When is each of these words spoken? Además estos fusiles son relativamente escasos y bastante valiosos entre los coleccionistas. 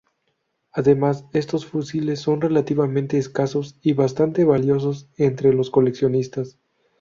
Además 0.71 1.25
estos 1.31 1.67
fusiles 1.67 2.19
son 2.21 2.41
relativamente 2.41 3.19
escasos 3.19 3.77
y 3.83 3.93
bastante 3.93 4.43
valiosos 4.45 5.07
entre 5.17 5.53
los 5.53 5.69
coleccionistas. 5.69 6.57